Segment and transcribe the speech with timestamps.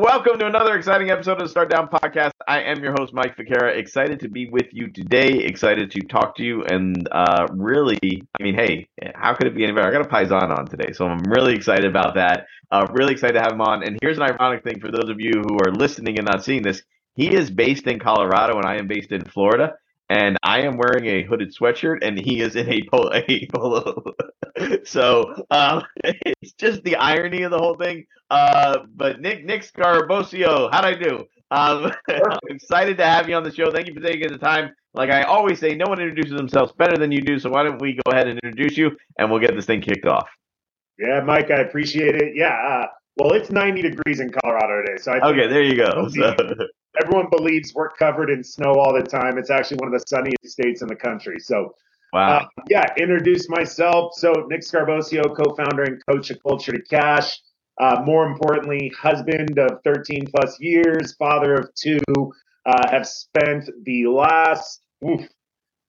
[0.00, 2.30] Welcome to another exciting episode of the Start Down Podcast.
[2.48, 3.76] I am your host, Mike Ficara.
[3.76, 5.28] Excited to be with you today.
[5.44, 6.64] Excited to talk to you.
[6.64, 9.88] And uh, really, I mean, hey, how could it be any better?
[9.88, 12.46] I got a Paisan on today, so I'm really excited about that.
[12.70, 13.82] Uh, really excited to have him on.
[13.82, 16.62] And here's an ironic thing for those of you who are listening and not seeing
[16.62, 16.82] this.
[17.14, 19.74] He is based in Colorado, and I am based in Florida
[20.10, 23.10] and I am wearing a hooded sweatshirt, and he is in a polo.
[23.28, 24.12] A polo.
[24.84, 28.06] so um, it's just the irony of the whole thing.
[28.28, 31.26] Uh, but Nick Nick Scarabosio, how'd I do?
[31.52, 33.70] Um, I'm excited to have you on the show.
[33.70, 34.74] Thank you for taking the time.
[34.94, 37.38] Like I always say, no one introduces themselves better than you do.
[37.38, 40.06] So why don't we go ahead and introduce you, and we'll get this thing kicked
[40.06, 40.28] off.
[40.98, 42.32] Yeah, Mike, I appreciate it.
[42.34, 42.86] Yeah, uh,
[43.16, 46.08] well, it's 90 degrees in Colorado today, so I okay, there you go.
[46.08, 46.34] So
[47.00, 49.38] everyone believes we're covered in snow all the time.
[49.38, 51.38] It's actually one of the sunniest states in the country.
[51.38, 51.74] So,
[52.12, 52.38] wow.
[52.38, 54.14] Uh, yeah, introduce myself.
[54.14, 57.38] So, Nick Scarabosio, co founder and coach of Culture to Cash.
[57.80, 61.98] Uh, more importantly, husband of 13 plus years, father of two,
[62.66, 65.26] uh, have spent the last oof,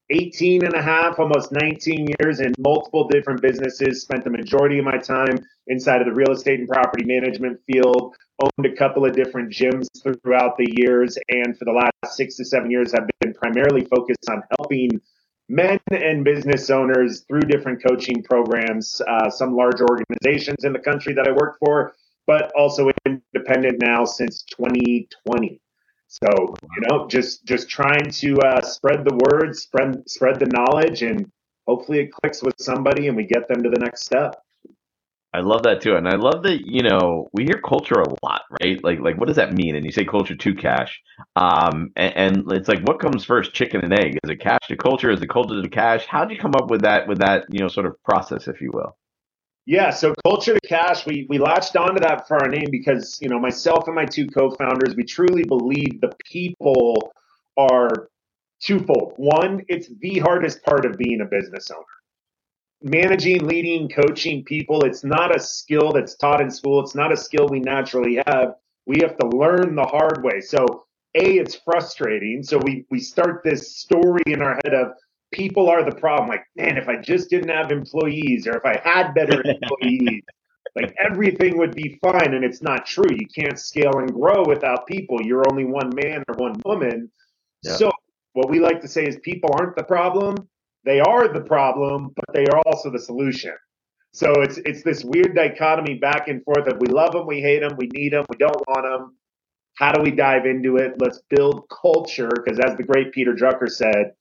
[0.10, 4.02] 18 and a half, almost 19 years in multiple different businesses.
[4.02, 8.16] Spent the majority of my time inside of the real estate and property management field.
[8.42, 12.46] Owned a couple of different gyms throughout the years, and for the last six to
[12.46, 15.00] seven years, I've been primarily focused on helping
[15.48, 19.02] men and business owners through different coaching programs.
[19.08, 21.94] Uh, some large organizations in the country that I work for,
[22.26, 25.62] but also independent now since 2020.
[26.08, 31.04] So you know, just just trying to uh, spread the word, spread spread the knowledge,
[31.04, 31.32] and
[31.68, 34.36] hopefully it clicks with somebody, and we get them to the next step.
[35.34, 38.42] I love that too, and I love that you know we hear culture a lot,
[38.62, 38.84] right?
[38.84, 39.76] Like, like what does that mean?
[39.76, 41.00] And you say culture to cash,
[41.38, 44.18] um, and, and it's like what comes first, chicken and egg?
[44.24, 45.10] Is it cash to culture?
[45.10, 46.06] Is it culture to cash?
[46.06, 48.60] How did you come up with that with that you know sort of process, if
[48.60, 48.98] you will?
[49.66, 53.30] Yeah, so culture to cash, we we latched onto that for our name because you
[53.30, 57.14] know myself and my two co-founders, we truly believe the people
[57.58, 58.10] are
[58.62, 59.14] twofold.
[59.16, 61.86] One, it's the hardest part of being a business owner.
[62.84, 66.82] Managing, leading, coaching people, it's not a skill that's taught in school.
[66.82, 68.56] It's not a skill we naturally have.
[68.86, 70.42] We have to learn the hard way.
[70.42, 72.42] So, A, it's frustrating.
[72.44, 74.94] So we we start this story in our head of
[75.32, 76.30] people are the problem.
[76.30, 80.22] Like, man, if I just didn't have employees or if I had better employees,
[80.76, 82.34] like everything would be fine.
[82.34, 83.10] And it's not true.
[83.10, 85.22] You can't scale and grow without people.
[85.22, 87.12] You're only one man or one woman.
[87.64, 87.76] Yeah.
[87.76, 87.92] So
[88.34, 90.48] what we like to say is people aren't the problem.
[90.84, 93.54] They are the problem, but they are also the solution.
[94.14, 97.60] So it's it's this weird dichotomy back and forth of we love them, we hate
[97.60, 99.16] them, we need them, we don't want them.
[99.76, 100.96] How do we dive into it?
[101.00, 104.14] Let's build culture because as the great Peter Drucker said,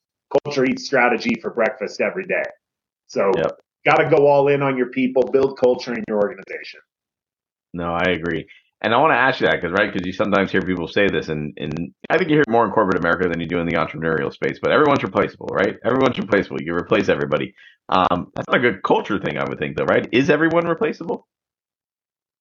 [0.44, 2.44] culture eats strategy for breakfast every day.
[3.08, 3.58] So yep.
[3.84, 6.80] got to go all in on your people, build culture in your organization.
[7.72, 8.46] No, I agree.
[8.82, 11.06] And I want to ask you that because, right, because you sometimes hear people say
[11.06, 13.66] this, and, and I think you hear more in corporate America than you do in
[13.66, 15.76] the entrepreneurial space, but everyone's replaceable, right?
[15.84, 16.62] Everyone's replaceable.
[16.62, 17.54] You replace everybody.
[17.90, 20.08] Um, that's not a good culture thing, I would think, though, right?
[20.12, 21.26] Is everyone replaceable?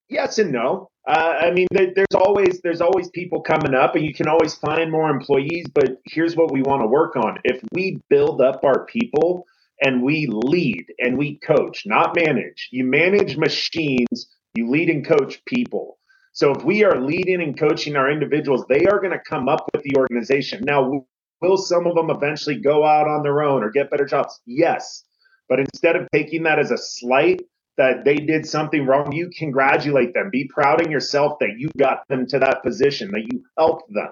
[0.08, 0.90] Yes and no.
[1.06, 4.90] Uh, I mean, there's always there's always people coming up, and you can always find
[4.90, 5.66] more employees.
[5.72, 9.46] But here's what we want to work on: if we build up our people
[9.80, 12.68] and we lead and we coach, not manage.
[12.70, 15.98] You manage machines, you lead and coach people.
[16.32, 19.68] So if we are leading and coaching our individuals, they are going to come up
[19.74, 20.62] with the organization.
[20.64, 21.04] Now,
[21.40, 24.40] will some of them eventually go out on their own or get better jobs?
[24.46, 25.04] Yes.
[25.48, 27.42] But instead of taking that as a slight,
[27.76, 30.28] that they did something wrong, you congratulate them.
[30.30, 34.10] Be proud in yourself that you got them to that position, that you helped them.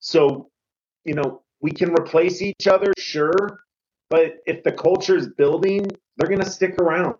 [0.00, 0.50] So,
[1.04, 3.60] you know, we can replace each other, sure,
[4.10, 5.86] but if the culture is building,
[6.16, 7.16] they're going to stick around.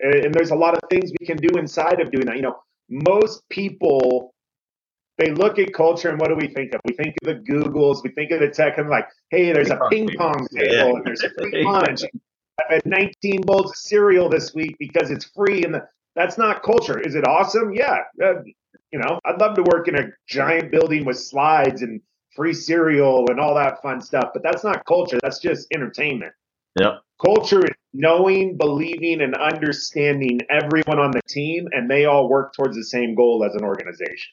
[0.00, 2.36] And there's a lot of things we can do inside of doing that.
[2.36, 2.56] You know,
[2.88, 4.34] most people
[5.18, 6.80] they look at culture and what do we think of?
[6.84, 9.80] We think of the Googles, we think of the tech, and like, hey, there's a
[9.90, 12.02] ping pong table and there's a free lunch.
[12.60, 16.62] I've had 19 bowls of cereal this week because it's free, and the, that's not
[16.62, 17.00] culture.
[17.00, 17.72] Is it awesome?
[17.72, 17.98] Yeah.
[18.22, 18.34] Uh,
[18.92, 22.00] you know, I'd love to work in a giant building with slides and
[22.34, 25.18] free cereal and all that fun stuff, but that's not culture.
[25.22, 26.32] That's just entertainment.
[26.78, 26.98] Yeah.
[27.24, 32.76] Culture is knowing, believing, and understanding everyone on the team, and they all work towards
[32.76, 34.32] the same goal as an organization.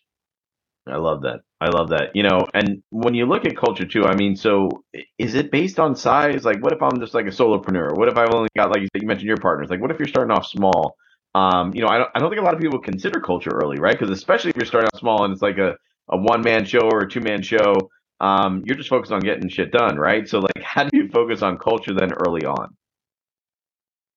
[0.88, 1.42] I love that.
[1.60, 2.16] I love that.
[2.16, 4.70] You know, and when you look at culture too, I mean, so
[5.18, 6.46] is it based on size?
[6.46, 7.98] Like, what if I'm just like a solopreneur?
[7.98, 9.70] What if I've only got, like you mentioned your partners?
[9.70, 10.96] Like, what if you're starting off small?
[11.34, 13.80] Um, you know, I don't, I don't think a lot of people consider culture early,
[13.80, 13.98] right?
[13.98, 15.76] Because especially if you're starting off small and it's like a,
[16.10, 17.76] a one man show or a two man show,
[18.22, 20.30] um, you're just focused on getting shit done, right?
[20.30, 22.76] So, like, how do you focus on culture then early on?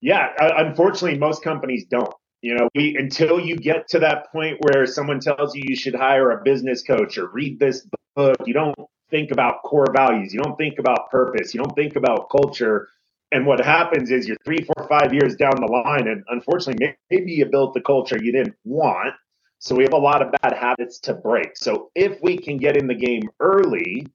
[0.00, 2.12] Yeah, uh, unfortunately, most companies don't.
[2.40, 5.94] You know, we until you get to that point where someone tells you you should
[5.94, 8.76] hire a business coach or read this book, you don't
[9.10, 12.88] think about core values, you don't think about purpose, you don't think about culture.
[13.32, 17.32] And what happens is you're three, four, five years down the line, and unfortunately, maybe
[17.32, 19.14] you built the culture you didn't want.
[19.58, 21.56] So we have a lot of bad habits to break.
[21.56, 24.06] So if we can get in the game early,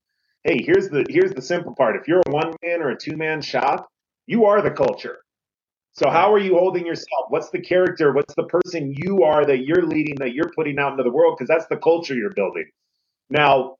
[0.45, 1.97] hey, here's the here's the simple part.
[1.97, 3.89] If you're a one man or a two man shop,
[4.27, 5.22] you are the culture.
[5.93, 7.25] So how are you holding yourself?
[7.29, 8.13] What's the character?
[8.13, 11.35] What's the person you are that you're leading that you're putting out into the world?
[11.37, 12.65] Because that's the culture you're building.
[13.29, 13.77] Now,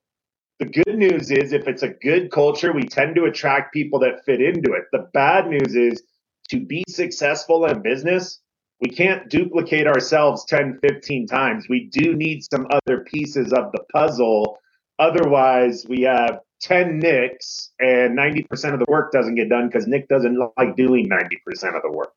[0.60, 4.24] the good news is if it's a good culture, we tend to attract people that
[4.24, 4.84] fit into it.
[4.92, 6.02] The bad news is
[6.50, 8.40] to be successful in business,
[8.80, 11.66] we can't duplicate ourselves 10, 15 times.
[11.68, 14.58] We do need some other pieces of the puzzle.
[14.98, 20.08] Otherwise, we have 10 Nicks and 90% of the work doesn't get done because Nick
[20.08, 22.14] doesn't like doing 90% of the work.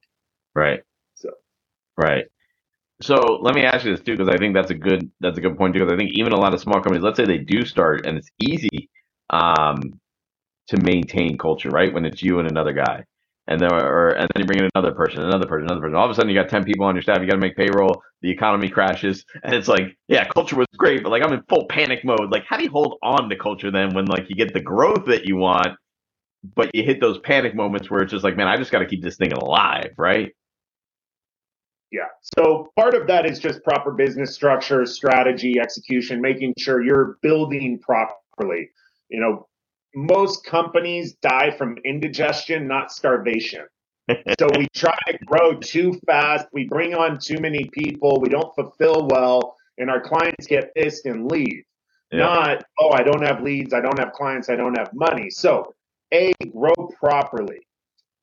[0.55, 0.81] Right.
[1.15, 1.29] So,
[1.97, 2.25] right.
[3.01, 5.41] So let me ask you this too, because I think that's a good that's a
[5.41, 5.81] good point too.
[5.81, 8.17] Because I think even a lot of small companies, let's say they do start, and
[8.17, 8.89] it's easy
[9.29, 9.99] um,
[10.69, 11.93] to maintain culture, right?
[11.93, 13.03] When it's you and another guy,
[13.47, 15.95] and then or and then you bring in another person, another person, another person.
[15.95, 17.19] All of a sudden, you got ten people on your staff.
[17.21, 18.01] You got to make payroll.
[18.21, 21.65] The economy crashes, and it's like, yeah, culture was great, but like I'm in full
[21.67, 22.31] panic mode.
[22.31, 25.05] Like, how do you hold on to culture then when like you get the growth
[25.05, 25.77] that you want,
[26.55, 28.85] but you hit those panic moments where it's just like, man, I just got to
[28.85, 30.31] keep this thing alive, right?
[31.91, 32.07] Yeah.
[32.37, 37.79] So part of that is just proper business structure, strategy, execution, making sure you're building
[37.79, 38.69] properly.
[39.09, 39.46] You know,
[39.97, 43.65] most companies die from indigestion, not starvation.
[44.39, 46.45] so we try to grow too fast.
[46.53, 48.21] We bring on too many people.
[48.21, 51.63] We don't fulfill well, and our clients get pissed and leave.
[52.11, 52.19] Yeah.
[52.19, 53.73] Not, oh, I don't have leads.
[53.73, 54.49] I don't have clients.
[54.49, 55.31] I don't have money.
[55.31, 55.73] So,
[56.13, 57.59] A, grow properly.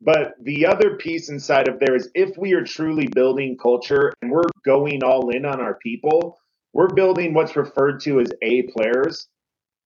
[0.01, 4.31] But the other piece inside of there is if we are truly building culture and
[4.31, 6.39] we're going all in on our people,
[6.73, 9.29] we're building what's referred to as A players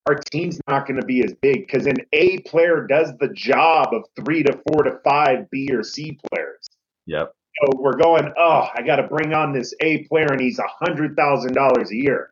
[0.08, 3.88] our team's not going to be as big because an A player does the job
[3.92, 6.66] of three to four to five B or C players.
[7.06, 7.32] Yep.
[7.60, 10.66] So we're going, oh, I got to bring on this A player and he's a
[10.80, 12.30] hundred thousand dollars a year.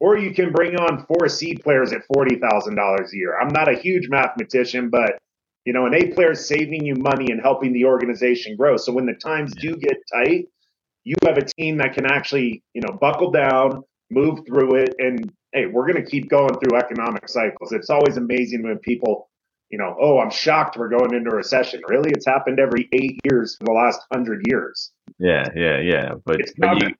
[0.00, 3.38] Or you can bring on four C players at forty thousand dollars a year.
[3.38, 5.18] I'm not a huge mathematician, but
[5.66, 8.76] you know, an A player is saving you money and helping the organization grow.
[8.76, 10.46] So when the times do get tight,
[11.04, 15.32] you have a team that can actually, you know, buckle down, move through it, and
[15.56, 17.72] hey, we're going to keep going through economic cycles.
[17.72, 19.30] It's always amazing when people,
[19.70, 21.80] you know, oh, I'm shocked we're going into a recession.
[21.88, 24.92] Really, it's happened every eight years for the last hundred years.
[25.18, 26.10] Yeah, yeah, yeah.
[26.26, 26.90] But, but you,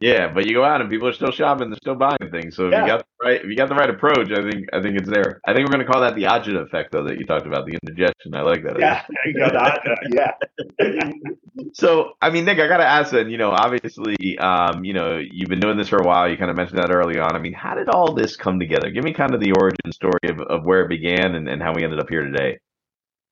[0.00, 2.56] yeah, but you go out and people are still shopping, they're still buying things.
[2.56, 2.82] So if yeah.
[2.82, 5.08] you got the right, if you got the right approach, I think I think it's
[5.08, 5.40] there.
[5.46, 7.64] I think we're going to call that the agita effect, though, that you talked about,
[7.64, 8.34] the indigestion.
[8.34, 8.78] I like that.
[8.78, 9.50] Yeah, there you go.
[10.10, 11.12] yeah.
[11.72, 13.30] so I mean, Nick, I got to ask then.
[13.30, 16.28] You know, obviously, um, you know, you've been doing this for a while.
[16.28, 17.36] You kind of mentioned that early on.
[17.36, 18.90] I mean, how did all this come together?
[18.90, 21.72] Give me kind of the origin story of, of where it began and, and how
[21.72, 22.58] we ended up here today.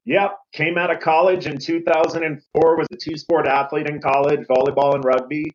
[0.04, 2.76] Yep, came out of college in 2004.
[2.76, 5.52] Was a two-sport athlete in college, volleyball and rugby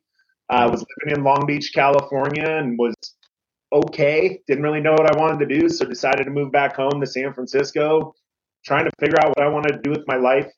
[0.50, 2.96] I was living in Long Beach, California, and was
[3.72, 4.40] okay.
[4.48, 7.08] Didn't really know what I wanted to do, so decided to move back home to
[7.08, 8.16] San Francisco,
[8.66, 10.52] trying to figure out what I wanted to do with my life.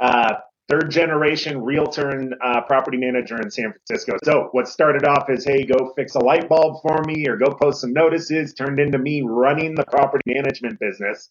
[0.00, 0.34] Uh,
[0.68, 4.16] third generation realtor and uh, property manager in San Francisco.
[4.24, 7.52] So what started off as, hey, go fix a light bulb for me or go
[7.54, 11.30] post some notices, turned into me running the property management business.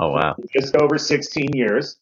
[0.00, 0.34] Oh wow!
[0.52, 1.98] Just over 16 years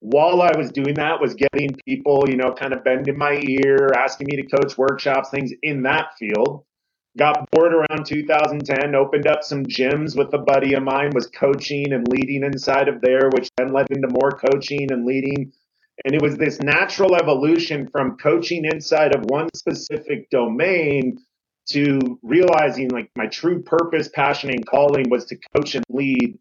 [0.00, 3.90] while I was doing that was getting people, you know, kind of bending my ear,
[3.96, 6.64] asking me to coach workshops, things in that field.
[7.16, 11.92] Got bored around 2010, opened up some gyms with a buddy of mine, was coaching
[11.92, 15.52] and leading inside of there, which then led into more coaching and leading.
[16.04, 21.18] And it was this natural evolution from coaching inside of one specific domain
[21.70, 26.38] to realizing like my true purpose, passion, and calling was to coach and lead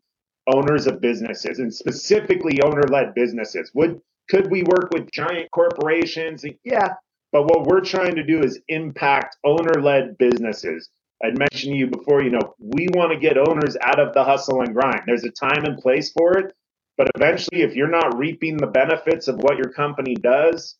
[0.54, 3.72] owners of businesses and specifically owner led businesses.
[3.74, 6.44] Would could we work with giant corporations?
[6.64, 6.90] Yeah,
[7.32, 10.90] but what we're trying to do is impact owner led businesses.
[11.24, 14.24] I'd mentioned to you before, you know, we want to get owners out of the
[14.24, 15.02] hustle and grind.
[15.06, 16.54] There's a time and place for it,
[16.98, 20.78] but eventually, if you're not reaping the benefits of what your company does,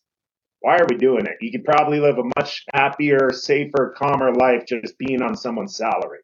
[0.60, 1.36] why are we doing it?
[1.40, 6.20] You could probably live a much happier, safer, calmer life just being on someone's salary.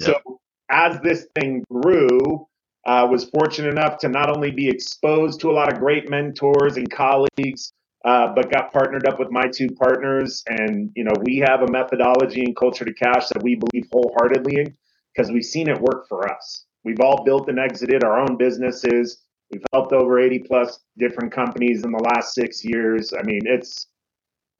[0.00, 0.06] Yeah.
[0.06, 2.46] So, as this thing grew,
[2.86, 6.76] uh, was fortunate enough to not only be exposed to a lot of great mentors
[6.76, 7.72] and colleagues,
[8.04, 10.44] uh, but got partnered up with my two partners.
[10.46, 14.60] And, you know, we have a methodology and culture to cash that we believe wholeheartedly
[14.60, 14.76] in
[15.12, 16.64] because we've seen it work for us.
[16.84, 19.22] We've all built and exited our own businesses.
[19.50, 23.12] We've helped over 80 plus different companies in the last six years.
[23.12, 23.88] I mean, it's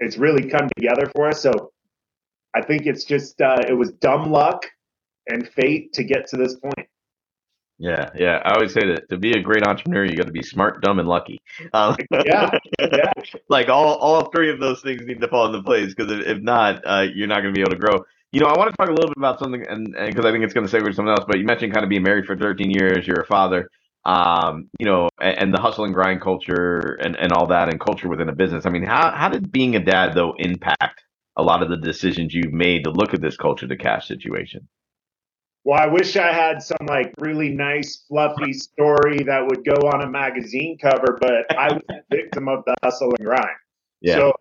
[0.00, 1.40] it's really come together for us.
[1.40, 1.72] So
[2.54, 4.66] I think it's just uh, it was dumb luck
[5.28, 6.88] and fate to get to this point.
[7.78, 8.40] Yeah, yeah.
[8.42, 10.98] I always say that to be a great entrepreneur, you got to be smart, dumb,
[10.98, 11.38] and lucky.
[11.74, 13.12] Um, yeah, yeah.
[13.50, 16.42] like all all three of those things need to fall into place because if, if
[16.42, 18.04] not, uh, you're not going to be able to grow.
[18.32, 20.42] You know, I want to talk a little bit about something, and because I think
[20.44, 21.24] it's going to segue to something else.
[21.28, 23.06] But you mentioned kind of being married for 13 years.
[23.06, 23.68] You're a father.
[24.06, 27.78] Um, you know, and, and the hustle and grind culture, and and all that, and
[27.78, 28.64] culture within a business.
[28.64, 31.04] I mean, how how did being a dad though impact
[31.36, 34.66] a lot of the decisions you've made to look at this culture to cash situation?
[35.66, 40.00] Well, I wish I had some like really nice, fluffy story that would go on
[40.00, 43.58] a magazine cover, but I was a victim of the hustle and grind.
[44.00, 44.14] Yeah.
[44.14, 44.32] So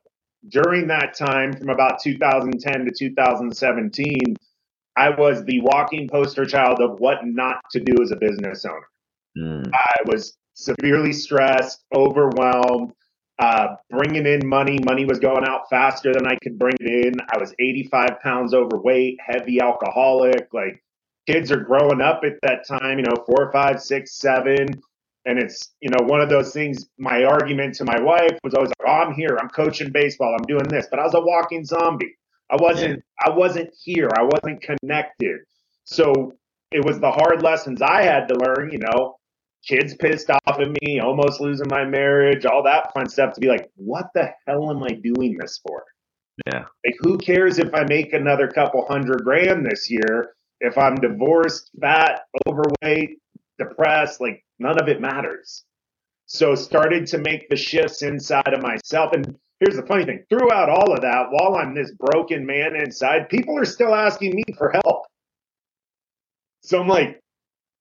[0.50, 4.36] during that time, from about 2010 to 2017,
[4.98, 8.88] I was the walking poster child of what not to do as a business owner.
[9.36, 9.72] Mm.
[9.74, 12.94] I was severely stressed, overwhelmed,
[13.40, 14.78] uh, bringing in money.
[14.86, 17.14] Money was going out faster than I could bring it in.
[17.34, 20.84] I was 85 pounds overweight, heavy alcoholic, like
[21.28, 24.68] kids are growing up at that time, you know, four, five, six, seven.
[25.28, 26.88] And it's, you know, one of those things.
[27.00, 29.38] My argument to my wife was always like, oh, I'm here.
[29.42, 30.36] I'm coaching baseball.
[30.38, 30.88] I'm doing this.
[30.90, 32.16] But I was a walking zombie.
[32.52, 33.32] I wasn't, yeah.
[33.34, 34.10] I wasn't here.
[34.16, 35.40] I wasn't connected.
[35.86, 36.34] So
[36.72, 39.16] it was the hard lessons I had to learn, you know,
[39.68, 43.48] kids pissed off at me, almost losing my marriage, all that fun stuff to be
[43.48, 45.84] like, what the hell am I doing this for?
[46.46, 46.66] Yeah.
[46.86, 50.34] Like, who cares if I make another couple hundred grand this year?
[50.60, 53.20] If I'm divorced, fat, overweight,
[53.58, 55.64] depressed, like none of it matters.
[56.28, 59.14] So started to make the shifts inside of myself.
[59.14, 63.30] And here's the funny thing throughout all of that, while I'm this broken man inside,
[63.30, 65.06] people are still asking me for help.
[66.62, 67.22] So I'm like,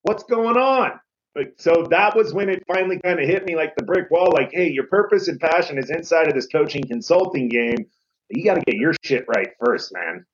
[0.03, 1.01] what's going on?
[1.35, 4.31] Like, so that was when it finally kind of hit me like the brick wall.
[4.33, 7.87] Like, hey, your purpose and passion is inside of this coaching consulting game.
[8.29, 10.25] You got to get your shit right first, man.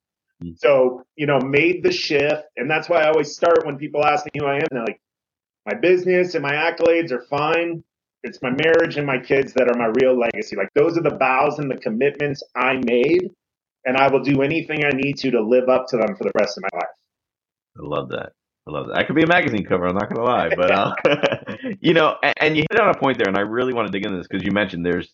[0.42, 0.58] Mm.
[0.58, 2.44] So, you know, made the shift.
[2.56, 4.66] And that's why I always start when people ask me who I am.
[4.70, 5.00] They're like,
[5.66, 7.84] my business and my accolades are fine.
[8.22, 10.56] It's my marriage and my kids that are my real legacy.
[10.56, 13.30] Like those are the vows and the commitments I made.
[13.86, 16.32] And I will do anything I need to to live up to them for the
[16.38, 16.88] rest of my life.
[17.78, 18.32] I love that.
[18.68, 18.96] I love that.
[18.96, 19.86] That could be a magazine cover.
[19.86, 20.94] I'm not going to lie, but uh,
[21.80, 23.92] you know, and, and, you hit on a point there, and I really want to
[23.92, 25.12] dig into this because you mentioned there's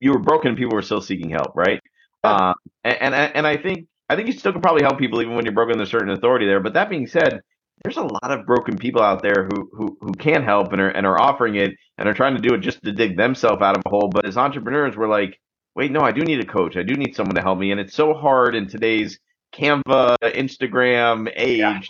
[0.00, 1.80] you were broken, and people were still seeking help, right?
[2.24, 5.34] Uh, and, and and I think I think you still can probably help people even
[5.34, 5.76] when you're broken.
[5.76, 6.60] There's certain authority there.
[6.60, 7.40] But that being said,
[7.84, 10.88] there's a lot of broken people out there who who who can help and are
[10.88, 13.76] and are offering it and are trying to do it just to dig themselves out
[13.76, 14.08] of a hole.
[14.12, 15.38] But as entrepreneurs, we're like,
[15.74, 16.76] wait, no, I do need a coach.
[16.76, 17.70] I do need someone to help me.
[17.70, 19.18] And it's so hard in today's
[19.54, 21.58] Canva, Instagram age.
[21.58, 21.80] Yeah.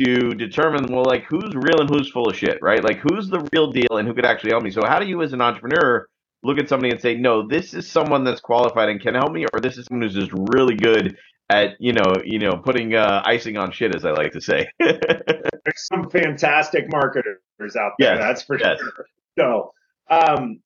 [0.00, 2.82] To determine, well, like who's real and who's full of shit, right?
[2.82, 4.72] Like who's the real deal and who could actually help me.
[4.72, 6.08] So, how do you, as an entrepreneur,
[6.44, 9.46] look at somebody and say, no, this is someone that's qualified and can help me,
[9.52, 11.16] or this is someone who's just really good
[11.50, 14.68] at you know you know putting uh, icing on shit, as I like to say.
[14.78, 17.40] There's some fantastic marketers
[17.76, 18.78] out there, yes, that's for yes.
[18.78, 19.06] sure.
[19.38, 19.72] So,
[20.10, 20.60] um,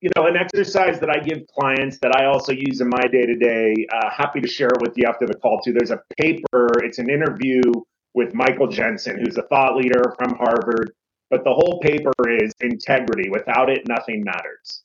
[0.00, 3.24] you know, an exercise that I give clients that I also use in my day
[3.24, 3.86] to day.
[4.16, 5.72] Happy to share it with you after the call too.
[5.72, 6.68] There's a paper.
[6.82, 7.62] It's an interview
[8.14, 10.92] with Michael Jensen, who's a thought leader from Harvard.
[11.30, 13.30] But the whole paper is integrity.
[13.30, 14.84] Without it, nothing matters.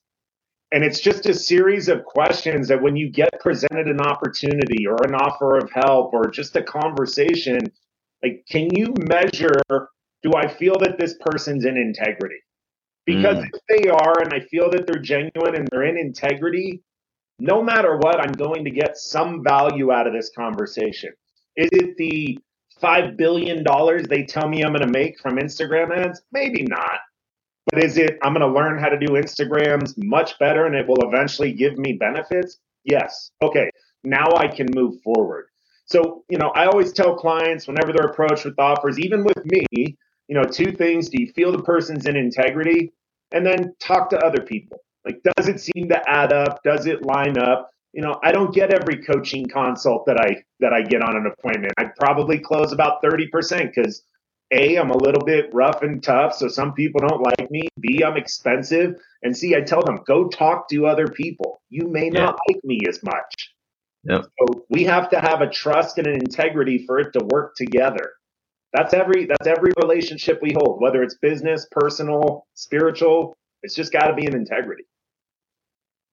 [0.71, 4.95] And it's just a series of questions that when you get presented an opportunity or
[5.03, 7.59] an offer of help or just a conversation,
[8.23, 9.51] like, can you measure,
[10.23, 12.39] do I feel that this person's in integrity?
[13.05, 13.49] Because mm.
[13.51, 16.81] if they are, and I feel that they're genuine and they're in integrity,
[17.39, 21.11] no matter what, I'm going to get some value out of this conversation.
[21.57, 22.39] Is it the
[22.81, 23.65] $5 billion
[24.07, 26.21] they tell me I'm going to make from Instagram ads?
[26.31, 26.99] Maybe not.
[27.71, 31.07] Is it, I'm going to learn how to do Instagrams much better and it will
[31.07, 32.57] eventually give me benefits?
[32.83, 33.31] Yes.
[33.41, 33.69] Okay.
[34.03, 35.45] Now I can move forward.
[35.85, 39.65] So, you know, I always tell clients whenever they're approached with offers, even with me,
[39.71, 41.09] you know, two things.
[41.09, 42.93] Do you feel the person's in integrity?
[43.33, 44.79] And then talk to other people.
[45.05, 46.61] Like, does it seem to add up?
[46.63, 47.69] Does it line up?
[47.93, 51.25] You know, I don't get every coaching consult that I that I get on an
[51.25, 51.73] appointment.
[51.77, 54.03] I probably close about 30% because
[54.51, 57.67] a, I'm a little bit rough and tough, so some people don't like me.
[57.79, 58.95] B, I'm expensive.
[59.23, 61.61] And C, I tell them, go talk to other people.
[61.69, 62.25] You may yeah.
[62.25, 63.53] not like me as much.
[64.03, 64.23] Yep.
[64.23, 68.11] So we have to have a trust and an integrity for it to work together.
[68.73, 73.35] That's every that's every relationship we hold, whether it's business, personal, spiritual.
[73.63, 74.85] It's just got to be an integrity.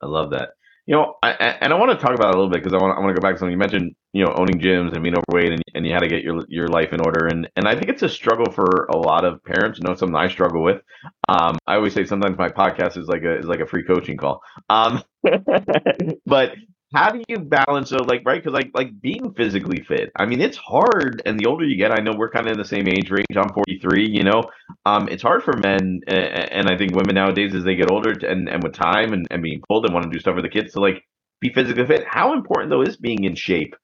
[0.02, 0.50] I love that.
[0.88, 2.82] You know, I, and I want to talk about it a little bit because I
[2.82, 3.94] want I want to go back to something you mentioned.
[4.14, 6.66] You know, owning gyms and being overweight, and, and you had to get your your
[6.66, 7.26] life in order.
[7.26, 9.78] And and I think it's a struggle for a lot of parents.
[9.78, 10.80] You know, something I struggle with.
[11.28, 14.16] Um, I always say sometimes my podcast is like a is like a free coaching
[14.16, 14.40] call.
[14.70, 15.02] Um,
[16.26, 16.52] but
[16.94, 20.40] how do you balance so like right because like like being physically fit i mean
[20.40, 22.88] it's hard and the older you get i know we're kind of in the same
[22.88, 24.42] age range i'm 43 you know
[24.86, 28.48] um it's hard for men and i think women nowadays as they get older and
[28.48, 30.72] and with time and, and being pulled and want to do stuff for the kids
[30.72, 31.02] to like
[31.40, 33.74] be physically fit how important though is being in shape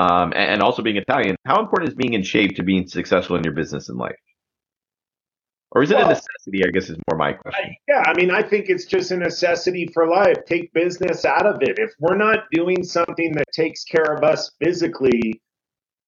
[0.00, 3.44] um and also being italian how important is being in shape to being successful in
[3.44, 4.16] your business and life
[5.74, 6.64] or is it well, a necessity?
[6.64, 7.64] I guess is more my question.
[7.64, 10.36] I, yeah, I mean, I think it's just a necessity for life.
[10.46, 11.78] Take business out of it.
[11.78, 15.40] If we're not doing something that takes care of us physically,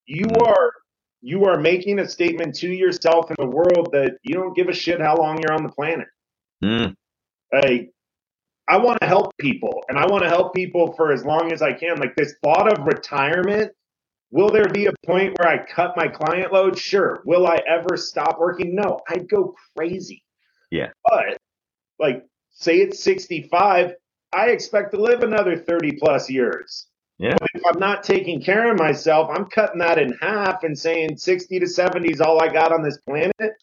[0.06, 0.46] you mm.
[0.46, 0.72] are
[1.20, 4.72] you are making a statement to yourself in the world that you don't give a
[4.72, 6.06] shit how long you're on the planet.
[6.62, 6.94] Mm.
[7.52, 7.90] Like,
[8.68, 11.62] I want to help people, and I want to help people for as long as
[11.62, 11.96] I can.
[11.98, 13.72] Like this thought of retirement
[14.30, 16.78] Will there be a point where I cut my client load?
[16.78, 17.22] Sure.
[17.24, 18.74] Will I ever stop working?
[18.74, 20.24] No, I'd go crazy.
[20.70, 20.88] Yeah.
[21.04, 21.38] But
[21.98, 23.94] like, say it's 65,
[24.32, 26.86] I expect to live another 30 plus years.
[27.18, 27.36] Yeah.
[27.40, 31.16] But if I'm not taking care of myself, I'm cutting that in half and saying
[31.16, 33.54] 60 to 70 is all I got on this planet.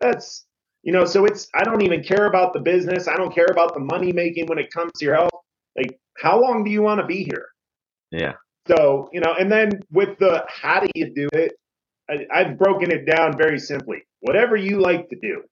[0.00, 0.44] That's,
[0.82, 3.06] you know, so it's, I don't even care about the business.
[3.06, 5.30] I don't care about the money making when it comes to your health.
[5.76, 7.46] Like, how long do you want to be here?
[8.10, 8.34] Yeah.
[8.68, 11.52] So, you know, and then with the how do you do it,
[12.08, 14.02] I, I've broken it down very simply.
[14.20, 15.42] Whatever you like to do.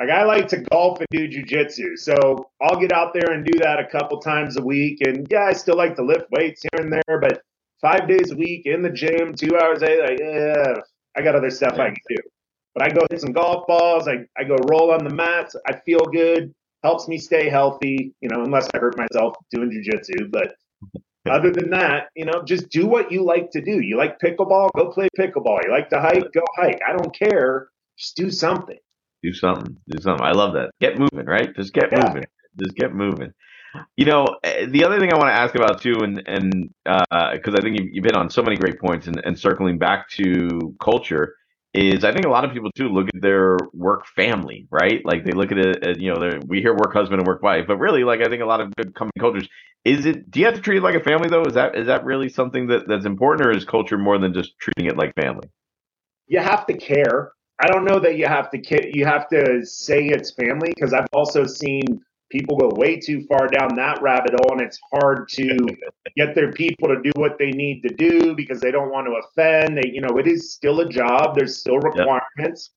[0.00, 1.96] Like I like to golf and do jujitsu.
[1.96, 4.98] So I'll get out there and do that a couple times a week.
[5.06, 7.42] And yeah, I still like to lift weights here and there, but
[7.80, 10.74] five days a week in the gym, two hours a day, like, yeah,
[11.16, 11.74] I got other stuff.
[11.74, 12.16] I can do.
[12.74, 15.76] But I go hit some golf balls, I, I go roll on the mats, I
[15.84, 20.30] feel good, helps me stay healthy, you know, unless I hurt myself doing jujitsu.
[20.30, 20.54] But
[21.30, 23.80] other than that, you know, just do what you like to do.
[23.80, 25.60] You like pickleball, go play pickleball.
[25.64, 26.80] You like to hike, go hike.
[26.86, 27.68] I don't care.
[27.96, 28.78] Just do something.
[29.22, 29.76] Do something.
[29.88, 30.26] Do something.
[30.26, 30.70] I love that.
[30.80, 31.54] Get moving, right?
[31.54, 32.08] Just get yeah.
[32.08, 32.24] moving.
[32.58, 33.32] Just get moving.
[33.96, 37.54] You know, eh, the other thing I want to ask about too, and and because
[37.54, 40.10] uh, I think you've, you've hit on so many great points, and, and circling back
[40.10, 41.36] to culture,
[41.74, 45.00] is I think a lot of people too look at their work family, right?
[45.04, 47.64] Like they look at it, as, you know, we hear work husband and work wife,
[47.66, 49.48] but really, like I think a lot of good company cultures,
[49.84, 50.30] is it?
[50.30, 51.44] Do you have to treat it like a family though?
[51.44, 54.58] Is that is that really something that that's important, or is culture more than just
[54.58, 55.48] treating it like family?
[56.26, 57.32] You have to care.
[57.60, 61.08] I don't know that you have to you have to say it's family because I've
[61.12, 62.00] also seen
[62.32, 65.68] people go way too far down that rabbit hole and it's hard to
[66.16, 69.12] get their people to do what they need to do because they don't want to
[69.12, 69.76] offend.
[69.76, 71.36] They you know it is still a job.
[71.36, 72.70] There's still requirements.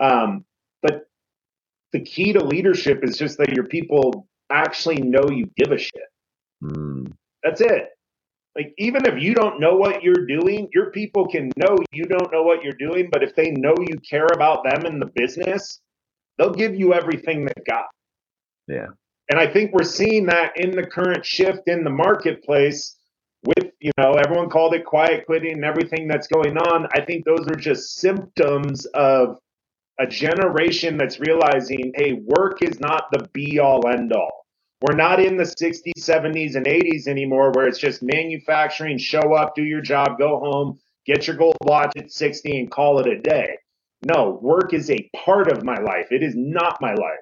[0.00, 0.10] Yep.
[0.10, 0.44] um,
[0.82, 1.08] but
[1.92, 6.02] the key to leadership is just that your people actually know you give a shit.
[6.62, 7.12] Mm.
[7.42, 7.88] that's it.
[8.54, 12.32] Like even if you don't know what you're doing your people can know you don't
[12.32, 15.80] know what you're doing but if they know you care about them and the business
[16.36, 17.84] they'll give you everything they got
[18.68, 18.86] yeah.
[19.30, 22.96] And I think we're seeing that in the current shift in the marketplace
[23.44, 26.86] with, you know, everyone called it quiet quitting and everything that's going on.
[26.94, 29.38] I think those are just symptoms of
[30.00, 34.46] a generation that's realizing, hey, work is not the be all end all.
[34.80, 39.56] We're not in the 60s, 70s, and 80s anymore where it's just manufacturing, show up,
[39.56, 43.20] do your job, go home, get your gold watch at 60 and call it a
[43.20, 43.58] day.
[44.06, 46.12] No, work is a part of my life.
[46.12, 47.18] It is not my life.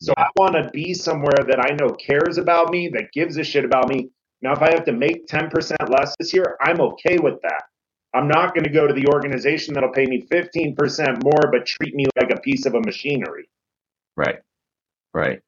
[0.00, 3.44] So I want to be somewhere that I know cares about me, that gives a
[3.44, 4.10] shit about me.
[4.40, 5.50] Now, if I have to make 10%
[5.90, 7.64] less this year, I'm okay with that.
[8.14, 11.94] I'm not going to go to the organization that'll pay me 15% more, but treat
[11.94, 13.48] me like a piece of a machinery.
[14.16, 14.38] Right.
[15.12, 15.40] Right.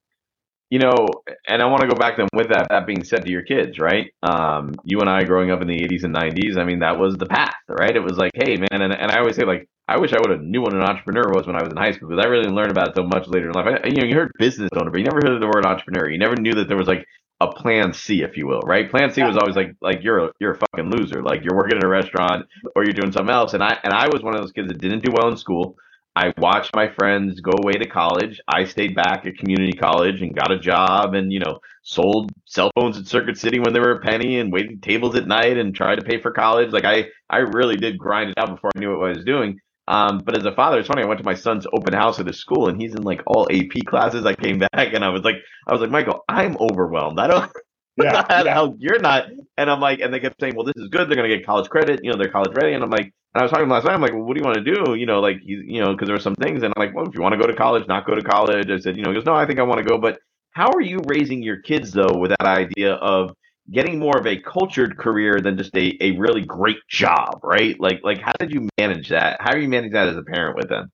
[0.68, 1.08] You know,
[1.48, 3.78] and I want to go back then with that, that being said to your kids,
[3.78, 4.12] right?
[4.22, 7.16] Um, you and I growing up in the 80s and 90s, I mean, that was
[7.16, 7.94] the path, right?
[7.94, 10.30] It was like, hey, man, and, and I always say, like, I wish I would
[10.30, 12.48] have knew what an entrepreneur was when I was in high school because I really
[12.48, 13.66] learned about it so much later in life.
[13.66, 16.08] I, you know, you heard business owner, but you never heard of the word entrepreneur.
[16.08, 17.04] You never knew that there was like
[17.40, 18.88] a plan C, if you will, right?
[18.88, 21.76] Plan C was always like like you're a you're a fucking loser, like you're working
[21.76, 23.54] in a restaurant or you're doing something else.
[23.54, 25.76] And I and I was one of those kids that didn't do well in school.
[26.14, 28.40] I watched my friends go away to college.
[28.46, 32.70] I stayed back at community college and got a job and, you know, sold cell
[32.74, 35.74] phones at Circuit City when they were a penny and waited tables at night and
[35.74, 36.72] tried to pay for college.
[36.72, 39.60] Like I, I really did grind it out before I knew what I was doing.
[39.90, 41.02] Um, but as a father, it's funny.
[41.02, 43.48] I went to my son's open house at his school, and he's in like all
[43.50, 44.24] AP classes.
[44.24, 47.18] I came back, and I was like, I was like, Michael, I'm overwhelmed.
[47.18, 47.52] I don't.
[47.96, 48.54] Yeah, yeah.
[48.54, 49.26] How you're not?
[49.58, 51.08] And I'm like, and they kept saying, well, this is good.
[51.10, 52.00] They're gonna get college credit.
[52.02, 52.72] You know, they're college ready.
[52.72, 53.92] And I'm like, and I was talking last night.
[53.92, 54.94] I'm like, well, what do you want to do?
[54.94, 57.06] You know, like, you, you know, because there were some things, and I'm like, well,
[57.06, 58.70] if you want to go to college, not go to college.
[58.70, 59.98] I said, you know, he goes, no, I think I want to go.
[59.98, 60.18] But
[60.52, 63.34] how are you raising your kids though with that idea of
[63.72, 67.78] getting more of a cultured career than just a, a really great job, right?
[67.80, 69.38] Like like how did you manage that?
[69.40, 70.90] How do you manage that as a parent with them?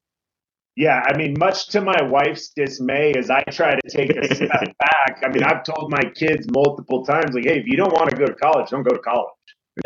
[0.77, 4.51] Yeah, I mean, much to my wife's dismay, as I try to take a step
[4.79, 5.23] back.
[5.25, 8.17] I mean, I've told my kids multiple times, like, hey, if you don't want to
[8.17, 9.33] go to college, don't go to college.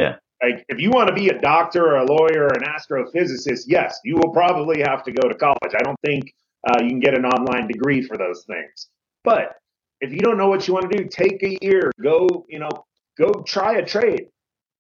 [0.01, 0.17] Yeah.
[0.43, 4.01] Like, if you want to be a doctor or a lawyer or an astrophysicist, yes,
[4.05, 5.73] you will probably have to go to college.
[5.79, 6.35] I don't think
[6.69, 8.89] uh, you can get an online degree for those things.
[9.23, 9.60] But
[10.01, 12.71] if you don't know what you want to do, take a year, go, you know,
[13.19, 14.29] go try a trade.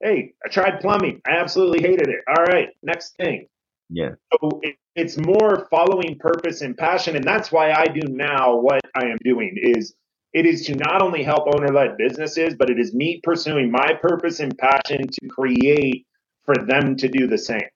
[0.02, 1.20] Hey, I tried plumbing.
[1.26, 2.20] I absolutely hated it.
[2.26, 3.46] All right, next thing.
[3.90, 4.10] Yeah.
[4.32, 8.80] So it, it's more following purpose and passion, and that's why I do now what
[8.94, 9.94] I am doing is
[10.32, 14.40] it is to not only help owner-led businesses, but it is me pursuing my purpose
[14.40, 16.06] and passion to create
[16.44, 17.68] for them to do the same.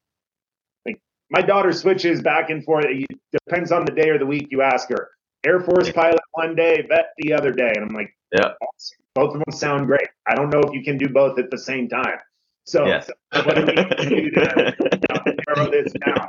[0.86, 2.86] Like my daughter switches back and forth.
[2.88, 5.10] It depends on the day or the week you ask her.
[5.46, 8.52] Air Force pilot one day, vet the other day, and I'm like, yeah,
[9.14, 10.08] both of them sound great.
[10.26, 12.18] I don't know if you can do both at the same time.
[12.66, 13.12] So, so
[13.44, 16.26] what do we do to narrow this down?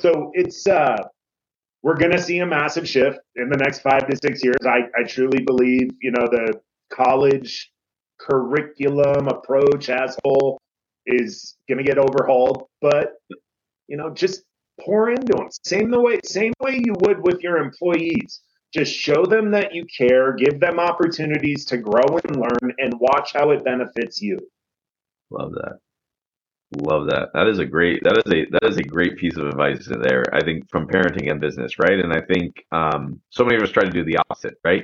[0.00, 0.96] So it's uh,
[1.82, 4.56] we're going to see a massive shift in the next five to six years.
[4.64, 6.60] I, I truly believe, you know, the
[6.92, 7.70] college
[8.18, 10.58] curriculum approach as whole
[11.06, 13.12] is going to get overhauled, but
[13.88, 14.42] you know, just
[14.80, 15.48] pour into them.
[15.64, 18.40] Same the way, same way you would with your employees.
[18.74, 23.32] Just show them that you care, give them opportunities to grow and learn, and watch
[23.32, 24.38] how it benefits you.
[25.30, 25.78] Love that.
[26.74, 27.28] Love that.
[27.32, 30.24] That is a great that is a that is a great piece of advice there.
[30.32, 31.98] I think from parenting and business, right?
[31.98, 34.82] And I think um, so many of us try to do the opposite, right?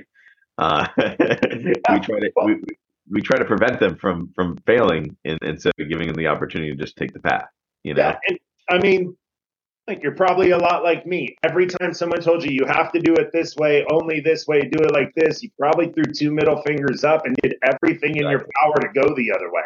[0.58, 2.62] Uh, we try to we,
[3.10, 6.70] we try to prevent them from from failing in, instead of giving them the opportunity
[6.70, 7.46] to just take the path.
[7.82, 8.38] You know, Yeah, and
[8.70, 9.16] I mean,
[9.88, 11.36] like you're probably a lot like me.
[11.42, 14.60] Every time someone told you you have to do it this way, only this way,
[14.60, 18.28] do it like this, you probably threw two middle fingers up and did everything in
[18.28, 19.62] your power to go the other way.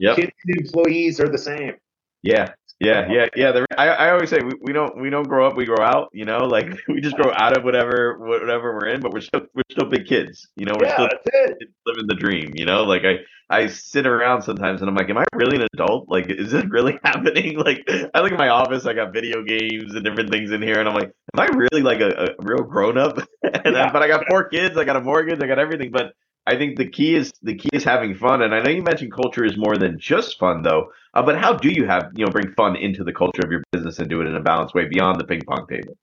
[0.00, 0.16] Yep.
[0.16, 1.74] Kids and employees are the same.
[2.22, 3.52] Yeah, yeah, yeah, yeah.
[3.52, 6.08] The, I, I always say we, we don't we don't grow up, we grow out.
[6.12, 9.42] You know, like we just grow out of whatever whatever we're in, but we're still
[9.54, 10.48] we're still big kids.
[10.56, 11.58] You know, we're Yeah, still that's it.
[11.60, 12.52] kids living the dream.
[12.54, 13.18] You know, like I
[13.50, 16.08] I sit around sometimes and I'm like, am I really an adult?
[16.08, 17.58] Like, is this really happening?
[17.58, 20.78] Like, I look at my office, I got video games and different things in here,
[20.78, 23.18] and I'm like, am I really like a, a real grown up?
[23.42, 26.14] and I, but I got four kids, I got a mortgage, I got everything, but.
[26.50, 29.12] I think the key is the key is having fun, and I know you mentioned
[29.12, 30.90] culture is more than just fun, though.
[31.14, 33.62] Uh, but how do you have you know bring fun into the culture of your
[33.70, 35.96] business and do it in a balanced way beyond the ping pong table?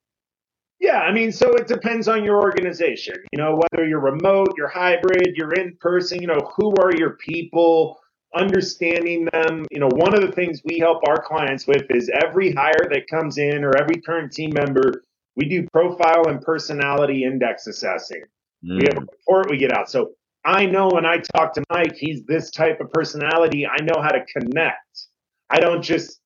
[0.80, 3.16] Yeah, I mean, so it depends on your organization.
[3.34, 7.18] You know, whether you're remote, you're hybrid, you're in person, you know, who are your
[7.18, 8.00] people,
[8.34, 9.66] understanding them.
[9.70, 13.10] You know, one of the things we help our clients with is every hire that
[13.10, 15.04] comes in or every current team member,
[15.36, 18.22] we do profile and personality index assessing.
[18.64, 19.90] We have a report we get out.
[19.90, 20.12] So
[20.46, 23.68] I know when I talk to Mike, he's this type of personality.
[23.68, 25.08] I know how to connect.
[25.50, 26.20] I don't just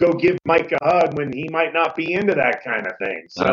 [0.00, 3.24] go give Mike a hug when he might not be into that kind of thing.
[3.28, 3.44] So,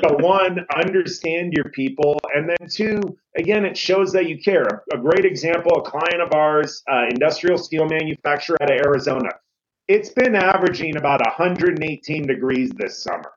[0.00, 3.00] so one, understand your people, and then two,
[3.36, 4.62] again, it shows that you care.
[4.62, 9.30] A, a great example, a client of ours, uh, industrial steel manufacturer out of Arizona.
[9.88, 13.32] It's been averaging about 118 degrees this summer.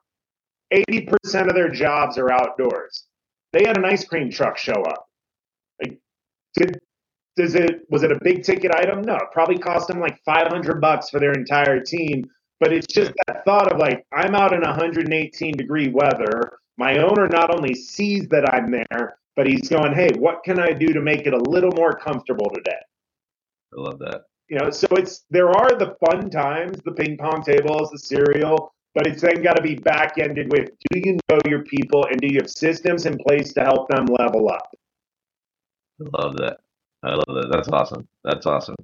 [0.72, 3.04] 80% of their jobs are outdoors.
[3.52, 5.07] They had an ice cream truck show up.
[6.54, 6.78] Did
[7.36, 9.02] does it was it a big ticket item?
[9.02, 12.28] No, it probably cost them like 500 bucks for their entire team.
[12.60, 16.58] But it's just that thought of like I'm out in 118 degree weather.
[16.76, 20.72] My owner not only sees that I'm there, but he's going, "Hey, what can I
[20.72, 22.80] do to make it a little more comfortable today?"
[23.76, 24.22] I love that.
[24.48, 28.72] You know, so it's there are the fun times, the ping pong tables, the cereal,
[28.94, 32.20] but it's then got to be back ended with: Do you know your people, and
[32.20, 34.68] do you have systems in place to help them level up?
[36.00, 36.58] I love that.
[37.02, 37.48] I love that.
[37.52, 38.08] That's awesome.
[38.24, 38.76] That's awesome.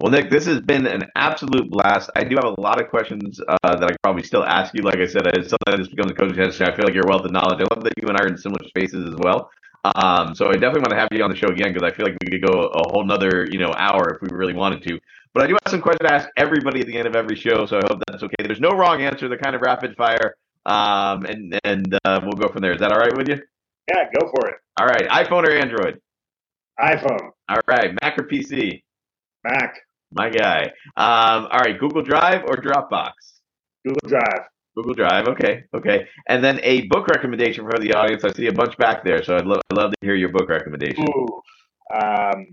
[0.00, 2.08] Well, Nick, this has been an absolute blast.
[2.14, 4.82] I do have a lot of questions uh, that I could probably still ask you.
[4.82, 6.72] Like I said, it's something that just becomes a coaching session.
[6.72, 7.60] I feel like you're wealth of knowledge.
[7.60, 9.50] I love that you and I are in similar spaces as well.
[9.96, 12.06] Um, so I definitely want to have you on the show again because I feel
[12.06, 14.98] like we could go a whole nother you know hour if we really wanted to.
[15.34, 17.66] But I do have some questions to ask everybody at the end of every show,
[17.66, 18.34] so I hope that's okay.
[18.44, 19.28] There's no wrong answer.
[19.28, 22.72] They're kind of rapid fire, um, and and uh, we'll go from there.
[22.72, 23.40] Is that all right with you?
[23.88, 24.56] Yeah, go for it.
[24.80, 26.00] All right, iPhone or Android?
[26.80, 28.82] iPhone, All right, Mac or PC?
[29.44, 29.78] Mac,
[30.12, 30.64] My guy.
[30.96, 33.12] Um, all right, Google Drive or Dropbox?
[33.84, 34.46] Google Drive.
[34.76, 35.26] Google Drive.
[35.28, 36.06] Okay, okay.
[36.28, 38.24] And then a book recommendation for the audience.
[38.24, 40.48] I see a bunch back there, so I'd, lo- I'd love to hear your book
[40.48, 41.04] recommendation.
[41.04, 41.40] Ooh.
[41.94, 42.46] Um,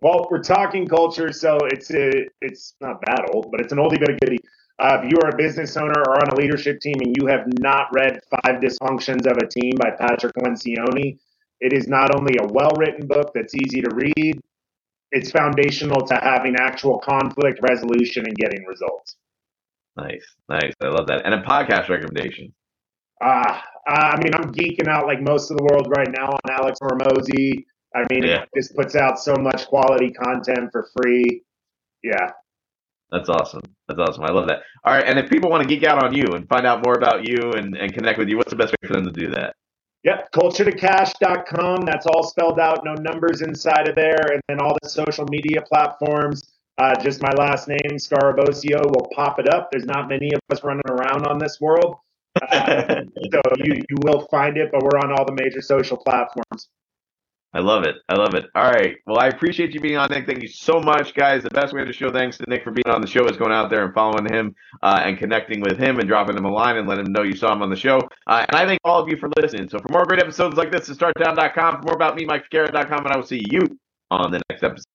[0.00, 4.00] well, we're talking culture, so it's a, it's not that old, but it's an oldie
[4.00, 4.38] but a goodie.
[4.80, 7.44] Uh, if you are a business owner or on a leadership team and you have
[7.60, 11.18] not read Five Dysfunctions of a Team by Patrick Lencioni,
[11.64, 14.38] it is not only a well written book that's easy to read,
[15.10, 19.16] it's foundational to having actual conflict resolution and getting results.
[19.96, 20.72] Nice, nice.
[20.82, 21.22] I love that.
[21.24, 22.52] And a podcast recommendation.
[23.24, 26.78] Uh, I mean, I'm geeking out like most of the world right now on Alex
[26.82, 27.64] Hormozi.
[27.96, 28.44] I mean, yeah.
[28.54, 31.44] just puts out so much quality content for free.
[32.02, 32.32] Yeah.
[33.10, 33.62] That's awesome.
[33.88, 34.24] That's awesome.
[34.24, 34.58] I love that.
[34.84, 35.04] All right.
[35.06, 37.52] And if people want to geek out on you and find out more about you
[37.52, 39.54] and, and connect with you, what's the best way for them to do that?
[40.04, 41.86] Yep, culture2cash.com.
[41.86, 44.32] That's all spelled out, no numbers inside of there.
[44.32, 46.42] And then all the social media platforms.
[46.76, 49.70] Uh, just my last name, Scarabosio, will pop it up.
[49.72, 51.96] There's not many of us running around on this world.
[52.40, 56.68] Uh, so you, you will find it, but we're on all the major social platforms.
[57.54, 57.94] I love it.
[58.08, 58.46] I love it.
[58.56, 58.96] All right.
[59.06, 60.26] Well, I appreciate you being on, Nick.
[60.26, 61.44] Thank you so much, guys.
[61.44, 63.52] The best way to show thanks to Nick for being on the show is going
[63.52, 66.76] out there and following him uh, and connecting with him and dropping him a line
[66.76, 67.98] and letting him know you saw him on the show.
[68.26, 69.68] Uh, and I thank all of you for listening.
[69.68, 71.76] So for more great episodes like this, to startdown.com.
[71.76, 73.78] For more about me, MikeFicara.com, and I will see you
[74.10, 74.93] on the next episode.